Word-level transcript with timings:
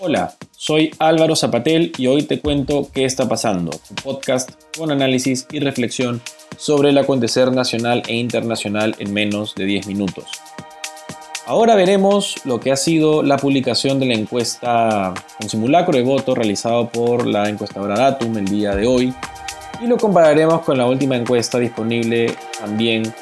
Hola, 0.00 0.34
soy 0.50 0.90
Álvaro 0.98 1.36
Zapatel 1.36 1.92
y 1.96 2.08
hoy 2.08 2.24
te 2.24 2.40
cuento 2.40 2.88
qué 2.92 3.04
está 3.04 3.28
pasando, 3.28 3.70
un 3.90 3.96
podcast 3.96 4.50
con 4.76 4.90
análisis 4.90 5.46
y 5.52 5.60
reflexión 5.60 6.20
sobre 6.56 6.90
el 6.90 6.98
acontecer 6.98 7.52
nacional 7.52 8.02
e 8.08 8.16
internacional 8.16 8.96
en 8.98 9.14
menos 9.14 9.54
de 9.54 9.66
10 9.66 9.86
minutos. 9.86 10.24
Ahora 11.46 11.76
veremos 11.76 12.34
lo 12.44 12.58
que 12.58 12.72
ha 12.72 12.76
sido 12.76 13.22
la 13.22 13.36
publicación 13.36 14.00
de 14.00 14.06
la 14.06 14.14
encuesta 14.14 15.14
con 15.38 15.48
simulacro 15.48 15.96
de 15.96 16.02
voto 16.02 16.34
realizado 16.34 16.88
por 16.88 17.26
la 17.26 17.48
encuestadora 17.48 17.96
Datum 17.96 18.36
el 18.38 18.46
día 18.46 18.74
de 18.74 18.86
hoy 18.86 19.14
y 19.80 19.86
lo 19.86 19.96
compararemos 19.96 20.62
con 20.62 20.76
la 20.76 20.86
última 20.86 21.16
encuesta 21.16 21.58
disponible 21.58 22.34
también 22.58 23.14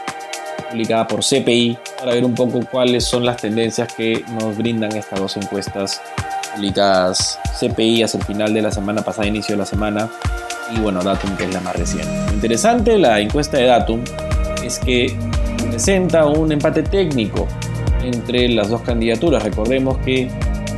publicada 0.71 1.07
por 1.07 1.21
CPI 1.21 1.77
para 1.99 2.15
ver 2.15 2.25
un 2.25 2.35
poco 2.35 2.61
cuáles 2.71 3.05
son 3.05 3.27
las 3.27 3.37
tendencias 3.37 3.93
que 3.93 4.25
nos 4.41 4.57
brindan 4.57 4.97
estas 4.97 5.21
dos 5.21 5.37
encuestas 5.37 6.01
publicadas 6.55 7.39
CPI 7.59 8.03
hacia 8.03 8.19
el 8.19 8.25
final 8.25 8.55
de 8.55 8.63
la 8.63 8.71
semana 8.71 9.03
pasada, 9.03 9.27
inicio 9.27 9.55
de 9.55 9.61
la 9.61 9.67
semana, 9.67 10.11
y 10.75 10.81
bueno, 10.81 11.03
Datum, 11.03 11.37
que 11.37 11.45
es 11.45 11.53
la 11.53 11.61
más 11.61 11.77
reciente. 11.77 12.11
Lo 12.27 12.33
interesante 12.33 12.99
la 12.99 13.21
encuesta 13.21 13.59
de 13.59 13.65
Datum 13.65 14.03
es 14.65 14.79
que 14.79 15.17
presenta 15.71 16.27
un 16.27 16.53
empate 16.53 16.83
técnico 16.83 17.47
entre 18.03 18.49
las 18.49 18.69
dos 18.69 18.83
candidaturas. 18.83 19.43
Recordemos 19.43 19.99
que 19.99 20.31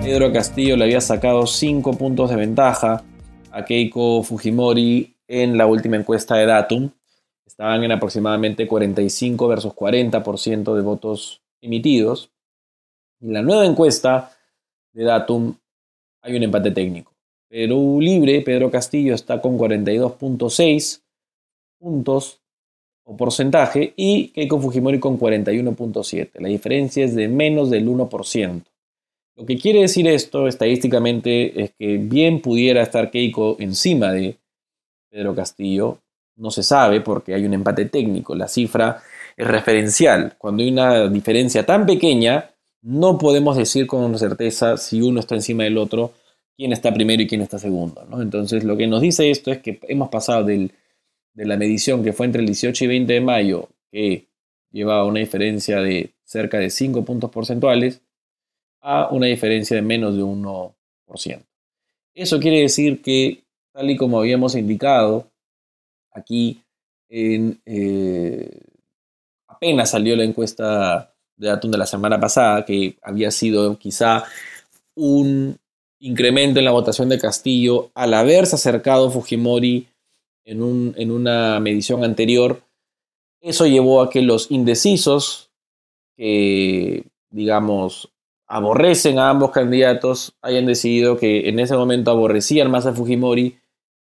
Pedro 0.03 0.33
Castillo 0.33 0.77
le 0.77 0.85
había 0.85 1.01
sacado 1.01 1.47
5 1.47 1.93
puntos 1.97 2.31
de 2.31 2.37
ventaja 2.37 3.03
a 3.51 3.65
Keiko 3.65 4.23
Fujimori 4.23 5.17
en 5.29 5.57
la 5.57 5.67
última 5.67 5.97
encuesta 5.97 6.37
de 6.37 6.47
Datum. 6.47 6.91
Estaban 7.47 7.85
en 7.85 7.93
aproximadamente 7.93 8.67
45 8.67 9.49
versus 9.49 9.73
40% 9.73 10.75
de 10.75 10.83
votos 10.83 11.43
emitidos. 11.61 12.31
Y 13.21 13.31
la 13.31 13.43
nueva 13.43 13.65
encuesta 13.65 14.33
de 14.93 15.05
Datum 15.05 15.55
hay 16.25 16.37
un 16.37 16.43
empate 16.43 16.71
técnico. 16.71 17.13
Perú 17.49 18.01
Libre, 18.01 18.41
Pedro 18.41 18.71
Castillo 18.71 19.15
está 19.15 19.41
con 19.41 19.59
42.6 19.59 21.03
puntos 21.79 22.41
o 23.05 23.17
porcentaje 23.17 23.93
y 23.95 24.29
Keiko 24.29 24.59
Fujimori 24.59 24.99
con 24.99 25.21
41.7. 25.21 26.41
La 26.41 26.49
diferencia 26.49 27.05
es 27.05 27.15
de 27.15 27.29
menos 27.29 27.71
del 27.71 27.87
1%. 27.87 28.63
Lo 29.37 29.45
que 29.45 29.59
quiere 29.59 29.83
decir 29.83 30.09
esto 30.09 30.49
estadísticamente 30.49 31.63
es 31.63 31.73
que 31.79 31.99
bien 31.99 32.41
pudiera 32.41 32.83
estar 32.83 33.11
Keiko 33.11 33.57
encima 33.61 34.13
de 34.13 34.39
Pedro 35.11 35.35
Castillo, 35.35 35.99
no 36.37 36.51
se 36.51 36.63
sabe 36.63 37.01
porque 37.03 37.35
hay 37.35 37.45
un 37.45 37.55
empate 37.55 37.85
técnico, 37.85 38.35
la 38.35 38.49
cifra 38.49 39.03
es 39.37 39.47
referencial. 39.47 40.35
Cuando 40.39 40.63
hay 40.63 40.71
una 40.71 41.09
diferencia 41.09 41.67
tan 41.67 41.85
pequeña, 41.85 42.54
no 42.85 43.17
podemos 43.17 43.57
decir 43.57 43.87
con 43.87 44.19
certeza 44.19 44.77
si 44.77 45.01
uno 45.01 45.21
está 45.21 45.35
encima 45.35 45.65
del 45.65 45.79
otro, 45.79 46.13
quién 46.55 46.71
está 46.73 46.93
primero 46.93 47.23
y 47.23 47.27
quién 47.27 47.41
está 47.41 47.59
segundo. 47.59 48.07
Entonces, 48.21 48.63
lo 48.63 48.77
que 48.77 48.87
nos 48.87 49.01
dice 49.01 49.31
esto 49.31 49.51
es 49.51 49.61
que 49.63 49.81
hemos 49.89 50.11
pasado 50.11 50.45
de 50.45 50.71
la 51.35 51.57
medición 51.57 52.05
que 52.05 52.13
fue 52.13 52.27
entre 52.27 52.43
el 52.43 52.47
18 52.47 52.85
y 52.85 52.87
20 52.87 53.13
de 53.15 53.21
mayo, 53.23 53.69
que 53.91 54.29
llevaba 54.71 55.07
una 55.07 55.21
diferencia 55.21 55.81
de 55.81 56.13
cerca 56.25 56.59
de 56.59 56.69
5 56.69 57.07
puntos 57.07 57.31
porcentuales, 57.31 58.03
a 58.83 59.09
una 59.11 59.27
diferencia 59.29 59.77
de 59.77 59.83
menos 59.83 60.15
de 60.15 60.23
1%. 60.23 60.75
Eso 62.15 62.39
quiere 62.39 62.61
decir 62.61 63.01
que, 63.01 63.45
tal 63.73 63.91
y 63.91 63.97
como 63.97 64.19
habíamos 64.19 64.55
indicado, 64.57 65.31
aquí 66.13 66.63
eh, 67.09 68.51
apenas 69.49 69.91
salió 69.91 70.15
la 70.17 70.25
encuesta 70.25 71.14
de 71.37 71.49
Datum 71.49 71.71
de 71.71 71.79
la 71.79 71.87
semana 71.87 72.21
pasada, 72.21 72.65
que 72.65 72.97
había 73.03 73.31
sido 73.31 73.79
quizá 73.79 74.25
un 74.95 75.59
incremento 75.99 76.59
en 76.59 76.65
la 76.65 76.71
votación 76.71 77.09
de 77.09 77.19
Castillo 77.19 77.91
al 77.95 78.15
haberse 78.15 78.57
acercado 78.57 79.11
Fujimori 79.11 79.89
en, 80.45 80.63
un, 80.63 80.95
en 80.97 81.11
una 81.11 81.59
medición 81.61 82.05
anterior, 82.05 82.63
eso 83.41 83.67
llevó 83.67 84.03
a 84.03 84.11
que 84.11 84.23
los 84.23 84.51
indecisos, 84.51 85.51
que 86.17 87.05
digamos 87.31 88.11
aborrecen 88.47 89.19
a 89.19 89.31
ambos 89.31 89.51
candidatos, 89.51 90.35
hayan 90.43 90.67
decidido 90.67 91.17
que 91.17 91.49
en 91.49 91.59
ese 91.59 91.77
momento 91.77 92.11
aborrecían 92.11 92.71
más 92.71 92.87
a 92.87 92.93
Fujimori 92.93 93.59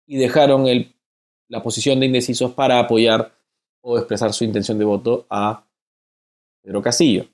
y 0.06 0.16
dejaron 0.16 0.66
el, 0.66 0.94
la 1.48 1.62
posición 1.62 2.00
de 2.00 2.06
indecisos 2.06 2.52
para 2.52 2.78
apoyar 2.78 3.32
o 3.80 3.98
expresar 3.98 4.32
su 4.32 4.44
intención 4.44 4.78
de 4.78 4.84
voto 4.84 5.26
a 5.28 5.64
Pedro 6.62 6.82
Castillo. 6.82 7.26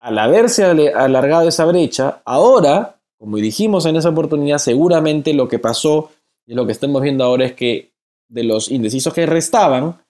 Al 0.00 0.18
haberse 0.18 0.64
alargado 0.64 1.48
esa 1.48 1.64
brecha, 1.64 2.22
ahora, 2.24 3.00
como 3.18 3.36
dijimos 3.38 3.86
en 3.86 3.96
esa 3.96 4.10
oportunidad, 4.10 4.58
seguramente 4.58 5.32
lo 5.32 5.48
que 5.48 5.58
pasó 5.58 6.10
y 6.46 6.54
lo 6.54 6.66
que 6.66 6.72
estamos 6.72 7.00
viendo 7.00 7.24
ahora 7.24 7.46
es 7.46 7.54
que 7.54 7.92
de 8.28 8.44
los 8.44 8.70
indecisos 8.70 9.14
que 9.14 9.26
restaban, 9.26 10.02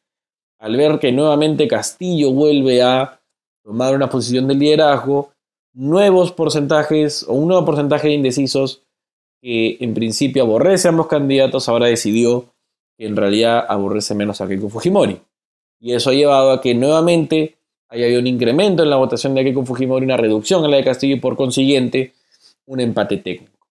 al 0.58 0.76
ver 0.76 0.98
que 0.98 1.12
nuevamente 1.12 1.68
Castillo 1.68 2.32
vuelve 2.32 2.82
a 2.82 3.20
tomar 3.62 3.94
una 3.94 4.08
posición 4.08 4.48
de 4.48 4.54
liderazgo, 4.54 5.32
nuevos 5.74 6.32
porcentajes 6.32 7.24
o 7.28 7.34
un 7.34 7.48
nuevo 7.48 7.64
porcentaje 7.64 8.08
de 8.08 8.14
indecisos 8.14 8.82
que 9.40 9.76
en 9.80 9.94
principio 9.94 10.42
aborrece 10.42 10.88
a 10.88 10.90
ambos 10.90 11.06
candidatos, 11.06 11.68
ahora 11.68 11.86
decidió 11.86 12.46
que 12.96 13.06
en 13.06 13.16
realidad 13.16 13.64
aborrece 13.68 14.14
menos 14.14 14.40
a 14.40 14.48
Keiko 14.48 14.68
Fujimori. 14.68 15.20
Y 15.80 15.92
eso 15.92 16.10
ha 16.10 16.14
llevado 16.14 16.52
a 16.52 16.60
que 16.60 16.74
nuevamente 16.74 17.56
Ahí 18.02 18.16
un 18.16 18.26
incremento 18.26 18.82
en 18.82 18.90
la 18.90 18.96
votación 18.96 19.34
de 19.34 19.44
Keiko 19.44 19.64
Fujimori, 19.64 20.04
una 20.04 20.16
reducción 20.16 20.64
en 20.64 20.70
la 20.72 20.78
de 20.78 20.84
Castillo 20.84 21.14
y 21.14 21.20
por 21.20 21.36
consiguiente 21.36 22.12
un 22.66 22.80
empate 22.80 23.18
técnico. 23.18 23.68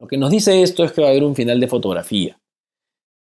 Lo 0.00 0.06
que 0.06 0.16
nos 0.16 0.30
dice 0.30 0.62
esto 0.62 0.84
es 0.84 0.92
que 0.92 1.02
va 1.02 1.08
a 1.08 1.10
haber 1.10 1.24
un 1.24 1.34
final 1.34 1.60
de 1.60 1.68
fotografía. 1.68 2.38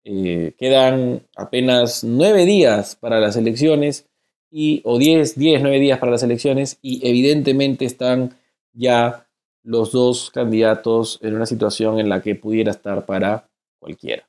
Eh, 0.03 0.53
quedan 0.57 1.23
apenas 1.35 2.03
nueve 2.03 2.45
días 2.45 2.95
para 2.95 3.19
las 3.19 3.35
elecciones 3.35 4.07
y, 4.51 4.81
o 4.85 4.97
diez, 4.97 5.37
diez, 5.37 5.61
nueve 5.61 5.79
días 5.79 5.99
para 5.99 6.11
las 6.11 6.23
elecciones 6.23 6.77
y 6.81 7.07
evidentemente 7.07 7.85
están 7.85 8.37
ya 8.71 9.27
los 9.63 9.91
dos 9.91 10.29
candidatos 10.31 11.19
en 11.23 11.35
una 11.35 11.45
situación 11.45 11.99
en 11.99 12.07
la 12.07 12.21
que 12.21 12.35
pudiera 12.35 12.71
estar 12.71 13.05
para 13.05 13.49
cualquiera. 13.79 14.27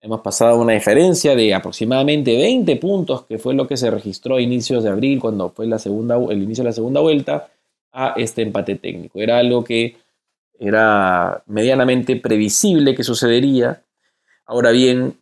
Hemos 0.00 0.20
pasado 0.20 0.60
una 0.60 0.74
diferencia 0.74 1.34
de 1.34 1.52
aproximadamente 1.52 2.36
20 2.36 2.76
puntos, 2.76 3.24
que 3.24 3.38
fue 3.38 3.54
lo 3.54 3.66
que 3.66 3.76
se 3.76 3.90
registró 3.90 4.36
a 4.36 4.40
inicios 4.40 4.84
de 4.84 4.90
abril, 4.90 5.18
cuando 5.20 5.50
fue 5.50 5.64
el 5.64 5.72
inicio 6.42 6.62
de 6.62 6.68
la 6.70 6.72
segunda 6.72 7.00
vuelta, 7.00 7.50
a 7.92 8.14
este 8.16 8.42
empate 8.42 8.76
técnico. 8.76 9.20
Era 9.20 9.38
algo 9.38 9.64
que 9.64 9.96
era 10.58 11.42
medianamente 11.46 12.16
previsible 12.16 12.94
que 12.94 13.02
sucedería. 13.02 13.82
Ahora 14.46 14.70
bien, 14.70 15.18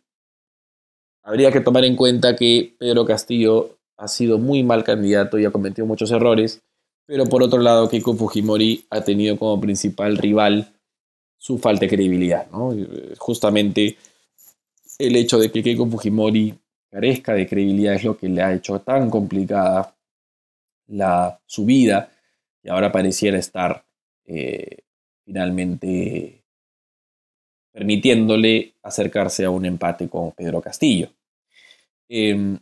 habría 1.23 1.51
que 1.51 1.61
tomar 1.61 1.83
en 1.85 1.95
cuenta 1.95 2.35
que 2.35 2.75
Pedro 2.77 3.05
Castillo 3.05 3.77
ha 3.97 4.07
sido 4.07 4.37
muy 4.37 4.61
mal 4.61 4.83
candidato 4.83 5.39
y 5.39 5.45
ha 5.45 5.51
cometido 5.51 5.87
muchos 5.87 6.11
errores, 6.11 6.61
pero 7.07 7.25
por 7.25 7.41
otro 7.41 7.59
lado, 7.59 7.89
Keiko 7.89 8.13
Fujimori 8.13 8.85
ha 8.91 9.01
tenido 9.01 9.37
como 9.37 9.59
principal 9.59 10.17
rival 10.17 10.71
su 11.37 11.57
falta 11.57 11.81
de 11.81 11.89
credibilidad. 11.89 12.47
Justamente 13.17 13.97
el 14.97 15.15
hecho 15.15 15.37
de 15.37 15.51
que 15.51 15.63
Keiko 15.63 15.87
Fujimori 15.87 16.57
carezca 16.89 17.33
de 17.33 17.47
credibilidad 17.47 17.95
es 17.95 18.03
lo 18.03 18.17
que 18.17 18.29
le 18.29 18.41
ha 18.41 18.53
hecho 18.53 18.79
tan 18.79 19.09
complicada 19.09 19.95
la, 20.87 21.39
su 21.45 21.65
vida 21.65 22.11
y 22.63 22.69
ahora 22.69 22.91
pareciera 22.91 23.37
estar 23.37 23.85
eh, 24.25 24.79
finalmente 25.23 26.43
permitiéndole 27.71 28.73
acercarse 28.81 29.45
a 29.45 29.51
un 29.51 29.65
empate 29.65 30.09
con 30.09 30.31
Pedro 30.31 30.61
Castillo. 30.61 31.09
Em, 32.09 32.57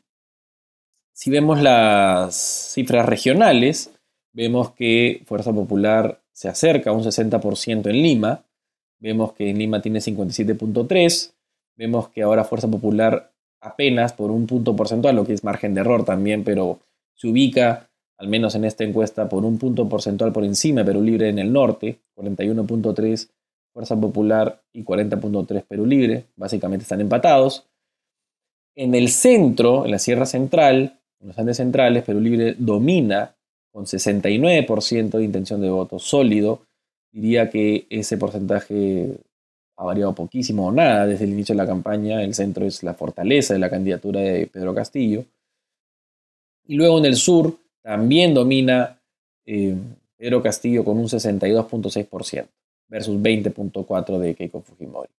si 1.14 1.30
vemos 1.30 1.62
las 1.62 2.36
cifras 2.74 3.06
regionales, 3.06 3.92
vemos 4.34 4.72
que 4.72 5.24
Fuerza 5.26 5.54
Popular 5.54 6.22
se 6.34 6.50
acerca 6.50 6.90
a 6.90 6.94
un 6.94 7.04
60% 7.04 7.90
en 7.90 8.04
Lima, 8.04 8.44
vemos 9.00 9.32
que 9.32 9.50
en 9.50 9.58
Lima 9.58 9.82
tiene 9.82 10.00
57.3%, 10.00 11.35
Vemos 11.78 12.10
que 12.10 12.22
ahora 12.22 12.44
Fuerza 12.44 12.70
Popular 12.70 13.32
apenas 13.62 14.14
por 14.14 14.32
un 14.32 14.48
punto 14.48 14.76
porcentual, 14.76 15.16
lo 15.16 15.26
que 15.26 15.34
es 15.34 15.44
margen 15.44 15.74
de 15.74 15.82
error 15.82 16.06
también, 16.06 16.44
pero 16.44 16.80
se 17.16 17.28
ubica, 17.28 17.90
al 18.18 18.28
menos 18.28 18.56
en 18.56 18.66
esta 18.66 18.84
encuesta, 18.84 19.28
por 19.28 19.44
un 19.44 19.58
punto 19.58 19.90
porcentual 19.90 20.32
por 20.32 20.44
encima 20.44 20.82
de 20.82 20.86
Perú 20.86 21.02
Libre 21.02 21.30
en 21.30 21.40
el 21.40 21.52
norte, 21.52 22.00
41.3 22.16 23.30
Fuerza 23.74 24.00
Popular 24.00 24.62
y 24.72 24.84
40.3 24.84 25.64
Perú 25.68 25.86
Libre, 25.86 26.26
básicamente 26.36 26.84
están 26.84 27.02
empatados. 27.02 27.68
En 28.76 28.96
el 28.96 29.10
centro, 29.10 29.86
en 29.86 29.92
la 29.92 30.00
Sierra 30.00 30.26
Central, 30.26 31.00
en 31.20 31.28
los 31.28 31.40
Andes 31.40 31.58
Centrales, 31.58 32.04
Perú 32.04 32.20
Libre 32.20 32.56
domina 32.58 33.36
con 33.72 33.86
69% 33.86 35.18
de 35.18 35.24
intención 35.24 35.60
de 35.60 35.70
voto 35.70 36.00
sólido. 36.00 36.62
Diría 37.12 37.50
que 37.50 37.88
ese 37.90 38.18
porcentaje 38.18 39.18
ha 39.78 39.84
variado 39.84 40.14
poquísimo 40.14 40.68
o 40.68 40.72
nada 40.72 41.06
desde 41.06 41.26
el 41.26 41.32
inicio 41.32 41.54
de 41.54 41.58
la 41.58 41.68
campaña. 41.68 42.24
El 42.24 42.34
centro 42.34 42.66
es 42.66 42.84
la 42.84 42.94
fortaleza 42.94 43.54
de 43.54 43.60
la 43.60 43.70
candidatura 43.70 44.22
de 44.22 44.48
Pedro 44.48 44.74
Castillo. 44.74 45.26
Y 46.66 46.76
luego 46.76 46.98
en 46.98 47.06
el 47.06 47.16
sur 47.16 47.58
también 47.82 48.34
domina 48.34 49.00
eh, 49.46 49.76
Pedro 50.18 50.42
Castillo 50.42 50.84
con 50.84 50.98
un 50.98 51.06
62.6%. 51.06 52.48
versus 52.88 53.18
20.4 53.18 54.18
de 54.20 54.36
Keiko 54.36 54.62
Fujimori. 54.62 55.10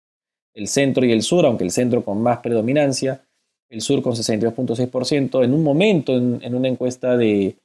El 0.54 0.68
centro 0.68 1.04
y 1.04 1.12
el 1.12 1.22
sur, 1.22 1.44
aunque 1.44 1.64
el 1.64 1.70
centro 1.70 2.04
con 2.04 2.22
más 2.22 2.38
predominancia, 2.38 3.22
el 3.68 3.80
sur 3.80 4.02
con 4.02 4.14
62.6%, 4.14 5.44
en 5.44 5.52
un 5.52 5.62
momento 5.62 6.16
en, 6.16 6.54
una 6.54 6.68
encuesta 6.68 7.16
de, 7.16 7.56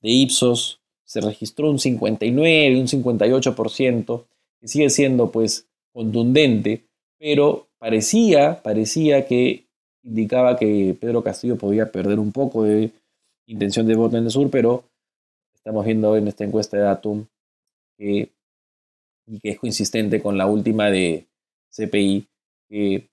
de, 0.00 0.10
Ipsos 0.10 0.80
se 1.04 1.20
registró 1.20 1.70
un 1.70 1.78
59, 1.78 2.80
un 2.80 2.86
58%, 2.86 4.24
que 4.60 4.68
sigue 4.68 4.90
siendo 4.90 5.30
pues 5.30 5.67
contundente, 5.98 6.84
pero 7.18 7.66
parecía, 7.80 8.62
parecía 8.62 9.26
que 9.26 9.66
indicaba 10.04 10.56
que 10.56 10.96
Pedro 11.00 11.24
Castillo 11.24 11.58
podía 11.58 11.90
perder 11.90 12.20
un 12.20 12.30
poco 12.30 12.62
de 12.62 12.92
intención 13.48 13.84
de 13.84 13.96
voto 13.96 14.16
en 14.16 14.22
el 14.22 14.30
sur, 14.30 14.48
pero 14.48 14.84
estamos 15.52 15.84
viendo 15.84 16.16
en 16.16 16.28
esta 16.28 16.44
encuesta 16.44 16.76
de 16.76 16.84
Datum 16.84 17.26
que, 17.98 18.30
es 19.42 19.58
consistente 19.58 20.22
con 20.22 20.38
la 20.38 20.46
última 20.46 20.88
de 20.88 21.26
CPI, 21.76 22.28
que 22.68 23.08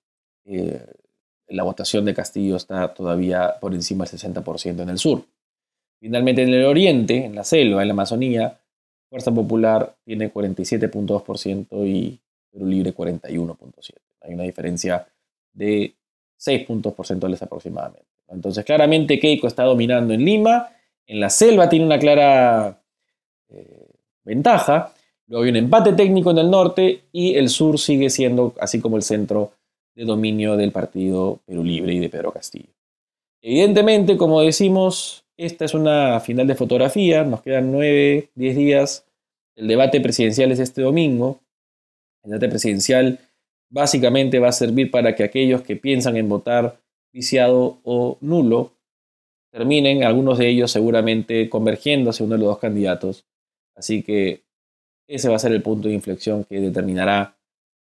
eh, 0.46 0.86
la 1.48 1.64
votación 1.64 2.06
de 2.06 2.14
Castillo 2.14 2.56
está 2.56 2.94
todavía 2.94 3.56
por 3.60 3.74
encima 3.74 4.06
del 4.06 4.20
60% 4.20 4.84
en 4.84 4.90
el 4.90 5.00
sur. 5.00 5.26
Finalmente, 6.00 6.44
en 6.44 6.54
el 6.54 6.66
oriente, 6.66 7.26
en 7.26 7.34
la 7.34 7.44
selva, 7.44 7.82
en 7.82 7.88
la 7.88 7.94
Amazonía, 7.94 8.62
Fuerza 9.10 9.34
Popular 9.34 9.96
tiene 10.06 10.32
47.2% 10.32 11.88
y 11.88 12.20
Perú 12.56 12.68
Libre 12.68 12.96
41.7%. 12.96 13.96
Hay 14.22 14.34
una 14.34 14.44
diferencia 14.44 15.06
de 15.54 15.94
6 16.38 16.66
puntos 16.66 16.94
porcentuales 16.94 17.42
aproximadamente. 17.42 18.08
Entonces, 18.30 18.64
claramente 18.64 19.20
Keiko 19.20 19.48
está 19.48 19.64
dominando 19.64 20.14
en 20.14 20.24
Lima, 20.24 20.70
en 21.06 21.20
la 21.20 21.30
selva 21.30 21.70
tiene 21.70 21.86
una 21.86 22.00
clara 22.00 22.82
eh, 23.50 23.90
ventaja, 24.24 24.94
luego 25.28 25.44
hay 25.44 25.52
un 25.52 25.58
empate 25.58 25.94
técnico 25.94 26.32
en 26.32 26.40
el 26.40 26.50
norte 26.50 27.02
y 27.12 27.36
el 27.36 27.50
sur 27.50 27.78
sigue 27.78 28.10
siendo, 28.10 28.56
así 28.60 28.80
como 28.80 28.96
el 28.96 29.04
centro, 29.04 29.52
de 29.94 30.06
dominio 30.06 30.58
del 30.58 30.72
Partido 30.72 31.40
Perú 31.46 31.64
Libre 31.64 31.94
y 31.94 32.00
de 32.00 32.10
Pedro 32.10 32.32
Castillo. 32.32 32.74
Evidentemente, 33.42 34.18
como 34.18 34.42
decimos, 34.42 35.24
esta 35.38 35.66
es 35.66 35.74
una 35.74 36.20
final 36.20 36.48
de 36.48 36.56
fotografía, 36.56 37.24
nos 37.24 37.42
quedan 37.42 37.72
9, 37.72 38.30
10 38.34 38.56
días, 38.58 39.06
el 39.56 39.68
debate 39.68 40.02
presidencial 40.02 40.52
es 40.52 40.60
este 40.60 40.82
domingo, 40.82 41.40
el 42.26 42.32
debate 42.32 42.50
presidencial 42.50 43.20
básicamente 43.70 44.40
va 44.40 44.50
a 44.50 44.54
servir 44.54 44.92
para 44.92 45.16
que 45.16 45.24
aquellos 45.24 45.62
que 45.62 45.76
piensan 45.76 46.18
en 46.18 46.30
votar 46.30 46.80
viciado 47.14 47.80
o 47.84 48.18
nulo 48.22 48.74
terminen, 49.52 50.04
algunos 50.04 50.38
de 50.38 50.50
ellos 50.50 50.72
seguramente 50.72 51.50
convergiendo 51.50 52.10
hacia 52.10 52.26
uno 52.26 52.36
de 52.36 52.40
los 52.40 52.48
dos 52.50 52.60
candidatos. 52.60 53.26
Así 53.76 54.04
que 54.04 54.44
ese 55.08 55.30
va 55.30 55.36
a 55.36 55.40
ser 55.40 55.54
el 55.54 55.62
punto 55.62 55.88
de 55.88 55.94
inflexión 55.94 56.44
que 56.44 56.60
determinará 56.60 57.38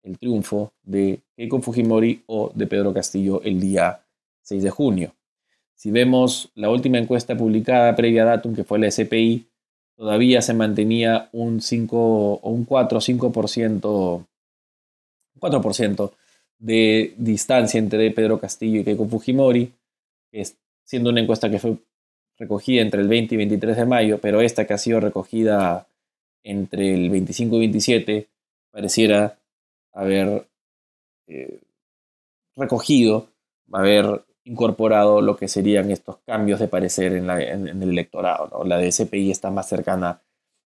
el 0.03 0.19
triunfo 0.19 0.73
de 0.83 1.21
Keiko 1.37 1.61
Fujimori 1.61 2.23
o 2.27 2.53
de 2.55 2.67
Pedro 2.67 2.95
Castillo 2.95 3.43
el 3.43 3.61
día 3.61 4.05
6 4.43 4.63
de 4.63 4.71
junio. 4.71 5.15
Si 5.75 5.91
vemos 5.91 6.51
la 6.55 6.71
última 6.71 6.99
encuesta 6.99 7.37
publicada 7.37 7.97
previa 7.97 8.23
a 8.23 8.27
datum, 8.27 8.55
que 8.55 8.65
fue 8.65 8.79
la 8.79 8.91
SPI, 8.91 9.47
todavía 9.97 10.43
se 10.43 10.55
mantenía 10.55 11.29
un 11.33 11.61
5 11.61 11.97
o 12.35 12.51
un 12.51 12.65
4 12.65 12.99
o 12.99 13.01
5%, 13.01 14.27
4% 15.41 16.13
de 16.59 17.15
distancia 17.17 17.79
entre 17.79 18.11
Pedro 18.11 18.39
Castillo 18.39 18.81
y 18.81 18.85
Keiko 18.85 19.07
Fujimori, 19.07 19.73
siendo 20.85 21.11
una 21.11 21.21
encuesta 21.21 21.51
que 21.51 21.59
fue 21.59 21.77
recogida 22.39 22.83
entre 22.83 23.01
el 23.01 23.09
20 23.09 23.35
y 23.35 23.39
23 23.39 23.77
de 23.77 23.87
mayo, 23.87 24.19
pero 24.21 24.41
esta 24.41 24.67
que 24.67 24.75
ha 24.75 24.79
sido 24.79 25.01
recogida 25.01 25.87
entre 26.43 26.95
el 26.95 27.11
25 27.11 27.57
y 27.57 27.59
27 27.61 28.29
pareciera 28.71 29.39
haber 29.93 30.47
eh, 31.27 31.61
recogido, 32.55 33.29
haber 33.73 34.26
incorporado 34.47 35.21
lo 35.21 35.37
que 35.37 35.49
serían 35.49 35.91
estos 35.91 36.19
cambios 36.25 36.61
de 36.61 36.69
parecer 36.69 37.13
en, 37.13 37.29
el 37.29 37.83
electorado. 37.83 38.65
La 38.65 38.79
de 38.79 38.91
SPI 38.93 39.33
está 39.33 39.51
más 39.51 39.69
cercana 39.69 40.23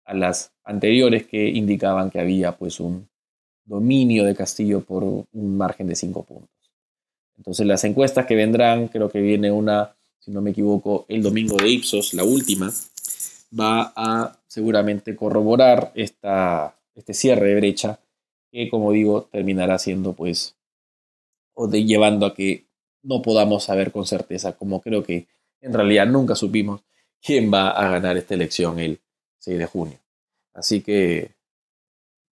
a 0.05 0.15
las 0.15 0.53
anteriores 0.65 1.27
que 1.27 1.49
indicaban 1.49 2.11
que 2.11 2.21
había 2.21 2.57
pues 2.57 2.81
un 2.81 3.09
dominio 3.65 4.25
de 4.25 4.35
Castillo 4.35 4.81
por 4.81 5.05
un 5.05 5.57
margen 5.57 5.89
de 5.89 5.95
5 5.95 6.23
puntos. 6.25 6.51
Entonces 7.37 7.67
las 7.67 7.85
encuestas 7.85 8.25
que 8.25 8.35
vendrán, 8.35 8.89
creo 8.89 9.11
que 9.11 9.21
viene 9.21 9.51
una, 9.53 9.95
si 10.21 10.31
no 10.31 10.41
me 10.41 10.53
equivoco, 10.53 11.05
el 11.09 11.23
domingo 11.23 11.57
de 11.57 11.69
Ipsos, 11.69 12.15
la 12.15 12.25
última, 12.25 12.73
va 13.59 13.93
a 13.95 14.39
seguramente 14.47 15.15
corroborar 15.15 15.93
esta, 15.95 16.75
este 16.95 17.13
cierre 17.13 17.49
de 17.49 17.57
brecha 17.57 18.01
que 18.51 18.71
como 18.71 18.93
digo 18.93 19.29
terminará 19.31 19.79
siendo 19.79 20.15
pues 20.15 20.57
o 21.53 21.69
de 21.69 21.85
llevando 21.85 22.25
a 22.25 22.35
que 22.35 22.66
no 23.07 23.23
podamos 23.23 23.65
saber 23.65 23.93
con 23.93 24.05
certeza, 24.05 24.57
como 24.57 24.81
creo 24.81 25.03
que 25.03 25.29
en 25.61 25.73
realidad 25.73 26.07
nunca 26.07 26.35
supimos 26.35 26.83
quién 27.23 27.53
va 27.53 27.71
a 27.71 27.89
ganar 27.89 28.17
esta 28.17 28.35
elección 28.35 28.79
el 28.81 29.01
6 29.39 29.59
de 29.59 29.67
junio. 29.67 29.99
Así 30.53 30.83
que 30.83 31.31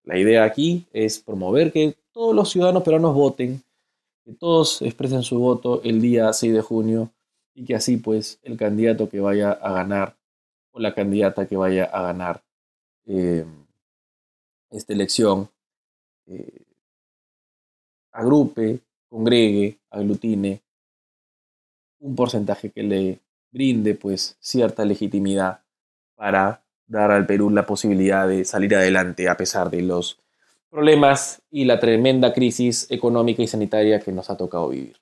la 0.04 0.18
idea 0.18 0.44
aquí 0.44 0.86
es 0.94 1.20
promover 1.20 1.72
que 1.72 1.96
todos 2.12 2.36
los 2.36 2.52
ciudadanos 2.52 2.84
peruanos 2.84 3.16
voten, 3.16 3.64
que 4.24 4.34
todos 4.34 4.82
expresen 4.84 5.24
su 5.24 5.40
voto 5.40 5.82
el 5.84 6.02
día 6.02 6.32
6 6.32 6.54
de 6.54 6.62
junio 6.62 7.12
y 7.56 7.66
que 7.66 7.76
así 7.76 7.98
pues 7.98 8.40
el 8.44 8.56
candidato 8.56 9.10
que 9.10 9.20
vaya 9.20 9.52
a 9.52 9.74
ganar 9.74 10.16
o 10.72 10.80
la 10.80 10.94
candidata 10.94 11.48
que 11.48 11.58
vaya 11.58 11.86
a 11.86 12.04
ganar 12.04 12.44
eh, 13.08 13.46
esta 14.70 14.94
elección 14.94 15.50
eh, 16.28 16.64
agrupe, 18.12 18.82
congregue, 19.10 19.79
aglutine 19.90 20.62
un 22.00 22.16
porcentaje 22.16 22.70
que 22.70 22.84
le 22.84 23.20
brinde 23.52 23.96
pues 23.96 24.38
cierta 24.40 24.86
legitimidad 24.86 25.62
para 26.16 26.64
dar 26.88 27.12
al 27.12 27.26
Perú 27.26 27.50
la 27.50 27.66
posibilidad 27.66 28.28
de 28.28 28.46
salir 28.46 28.76
adelante 28.76 29.30
a 29.30 29.38
pesar 29.38 29.70
de 29.70 29.82
los 29.82 30.20
problemas 30.70 31.42
y 31.52 31.66
la 31.66 31.80
tremenda 31.80 32.34
crisis 32.34 32.88
económica 32.90 33.42
y 33.42 33.48
sanitaria 33.48 34.00
que 34.00 34.12
nos 34.12 34.30
ha 34.30 34.38
tocado 34.38 34.70
vivir. 34.70 34.98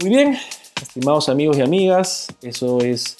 Muy 0.00 0.10
bien, 0.10 0.36
estimados 0.80 1.28
amigos 1.28 1.58
y 1.58 1.62
amigas, 1.62 2.28
eso 2.42 2.80
es 2.80 3.18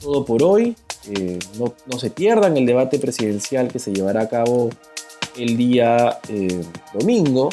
todo 0.00 0.24
por 0.24 0.42
hoy. 0.42 0.76
Eh, 1.08 1.38
no, 1.58 1.98
se 1.98 2.10
pierdan 2.10 2.56
el 2.56 2.66
debate 2.66 2.98
presidencial 2.98 3.68
que 3.68 3.78
se 3.78 3.92
llevará 3.92 4.22
a 4.22 4.28
cabo 4.28 4.70
el 5.36 5.56
día 5.56 6.18
eh, 6.28 6.64
domingo. 6.98 7.50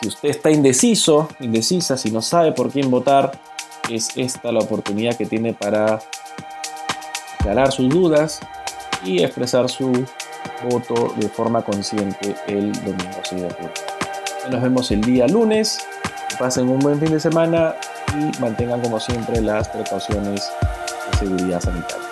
Si 0.00 0.08
usted 0.08 0.28
está 0.28 0.50
indeciso, 0.50 1.28
indecisa, 1.40 1.96
si 1.96 2.10
no 2.10 2.20
sabe 2.20 2.52
por 2.52 2.70
quién 2.70 2.90
votar, 2.90 3.38
es 3.88 4.10
esta 4.16 4.52
la 4.52 4.60
oportunidad 4.60 5.16
que 5.16 5.24
tiene 5.24 5.54
para 5.54 6.00
aclarar 7.38 7.72
sus 7.72 7.88
dudas 7.88 8.40
y 9.04 9.22
expresar 9.22 9.70
su 9.70 9.92
voto 10.68 11.14
de 11.16 11.28
forma 11.28 11.62
consciente 11.62 12.34
el 12.46 12.72
domingo 12.72 13.20
6 13.22 13.42
de 13.42 14.50
Nos 14.50 14.62
vemos 14.62 14.90
el 14.90 15.00
día 15.00 15.26
lunes. 15.28 15.78
pasen 16.38 16.68
un 16.68 16.78
buen 16.80 17.00
fin 17.00 17.12
de 17.12 17.20
semana 17.20 17.74
y 18.14 18.38
mantengan 18.40 18.80
como 18.82 19.00
siempre 19.00 19.40
las 19.40 19.68
precauciones 19.68 20.50
de 21.10 21.18
seguridad 21.18 21.60
sanitaria. 21.60 22.05